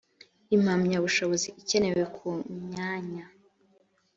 [0.55, 2.27] impamyabushobozi ikenewe ku
[2.65, 3.25] myanya